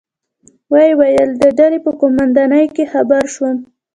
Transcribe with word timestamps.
ویې 0.71 0.91
ویل: 0.99 1.29
د 1.41 1.43
ډلې 1.57 1.79
په 1.85 1.91
قومندانۍ 1.99 2.65
کې 2.75 2.83
خبر 2.93 3.23
شوم. 3.33 3.57